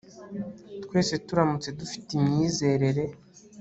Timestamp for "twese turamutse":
0.83-1.69